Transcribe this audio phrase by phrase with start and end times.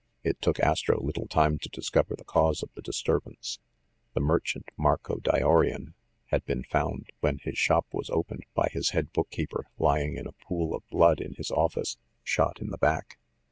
[0.23, 3.59] It took Astro little time to discover the cause of the disturbance.
[4.15, 5.93] The merchant, Marco Dyorian,
[6.31, 10.31] had been found, when his shop was opened by his head bookkeeper, lying in a
[10.33, 13.19] pool of blood in his office, shot in the back.